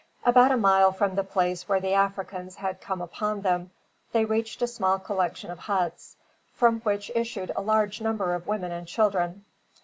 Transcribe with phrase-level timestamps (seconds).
[0.25, 3.69] About a mile from the place where the Africans had come upon them,
[4.13, 6.17] they reached a small collection of huts,
[6.55, 9.45] from which issued a large number of women and children.